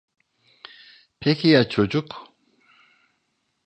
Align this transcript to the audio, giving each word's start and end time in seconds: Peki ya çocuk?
Peki 1.19 1.47
ya 1.49 1.69
çocuk? 1.69 2.33